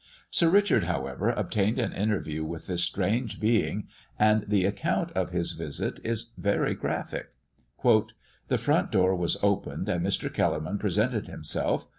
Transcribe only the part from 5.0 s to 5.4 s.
of